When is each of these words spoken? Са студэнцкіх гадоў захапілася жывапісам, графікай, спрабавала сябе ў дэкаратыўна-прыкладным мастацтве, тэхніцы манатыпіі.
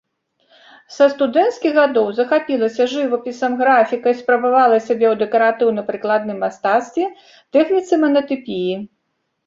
Са 0.93 1.07
студэнцкіх 1.13 1.75
гадоў 1.79 2.07
захапілася 2.21 2.83
жывапісам, 2.95 3.51
графікай, 3.61 4.17
спрабавала 4.25 4.77
сябе 4.89 5.07
ў 5.13 5.23
дэкаратыўна-прыкладным 5.23 6.37
мастацтве, 6.49 7.05
тэхніцы 7.57 7.93
манатыпіі. 8.05 8.73